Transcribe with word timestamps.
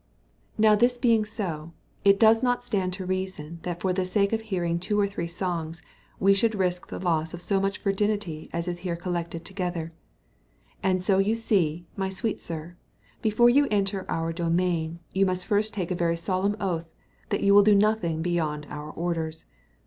Now 0.57 0.73
this 0.73 0.97
being 0.97 1.25
so, 1.25 1.73
it 2.03 2.19
does 2.19 2.41
not 2.41 2.63
stand 2.63 2.91
to 2.93 3.05
reason, 3.05 3.59
that 3.61 3.81
for 3.81 3.93
the 3.93 4.03
sake 4.03 4.33
of 4.33 4.41
hearing 4.41 4.79
two 4.79 4.99
or 4.99 5.05
three 5.05 5.27
songs 5.27 5.79
we 6.19 6.33
should 6.33 6.55
risk 6.55 6.87
the 6.87 6.97
loss 6.97 7.35
of 7.35 7.39
so 7.43 7.59
much 7.61 7.77
virginity 7.83 8.49
as 8.51 8.67
is 8.67 8.79
here 8.79 8.95
collected 8.95 9.45
together. 9.45 9.93
And 10.81 11.03
so 11.03 11.19
you 11.19 11.35
see, 11.35 11.85
my 11.95 12.09
sweet 12.09 12.41
sir, 12.41 12.77
before 13.21 13.51
you 13.51 13.67
enter 13.69 14.07
our 14.09 14.33
domain, 14.33 14.97
you 15.13 15.23
must 15.27 15.45
first 15.45 15.71
take 15.71 15.91
a 15.91 15.95
very 16.01 16.17
solemn 16.17 16.55
oath, 16.59 16.89
that 17.29 17.43
you 17.43 17.53
will 17.53 17.61
do 17.61 17.75
nothing 17.75 18.23
beyond 18.23 18.65
our 18.71 18.89
orders. 18.89 19.45